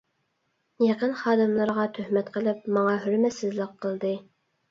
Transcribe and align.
يېقىن 0.83 1.11
خادىملىرىغا 1.19 1.85
تۆھمەت 1.97 2.33
قىلىپ، 2.37 2.65
ماڭا 2.77 2.97
ھۆرمەتسىزلىك 3.05 3.77
قىلدى. 3.85 4.15